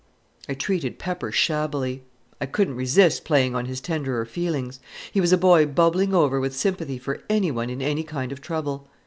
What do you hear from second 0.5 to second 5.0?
treated Pepper shabbily. I couldn't resist playing on his tenderer feelings.